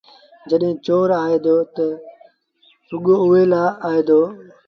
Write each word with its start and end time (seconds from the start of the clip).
جڏهيݩٚ 0.49 0.81
چور 0.85 1.07
آئي 1.23 1.37
دو 1.45 1.55
تا 1.75 1.85
رڳو 2.89 3.13
ايٚئي 3.23 3.43
لآ 3.51 3.63
آئي 3.87 4.01
دو 4.07 4.21